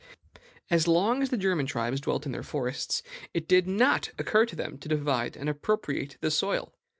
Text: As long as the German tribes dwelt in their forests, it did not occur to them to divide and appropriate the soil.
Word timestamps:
As 0.71 0.87
long 0.87 1.21
as 1.21 1.29
the 1.29 1.37
German 1.37 1.67
tribes 1.67 2.01
dwelt 2.01 2.25
in 2.25 2.31
their 2.31 2.41
forests, 2.41 3.03
it 3.35 3.47
did 3.47 3.67
not 3.67 4.09
occur 4.17 4.47
to 4.47 4.55
them 4.55 4.79
to 4.79 4.89
divide 4.89 5.37
and 5.37 5.47
appropriate 5.47 6.17
the 6.21 6.31
soil. 6.31 6.73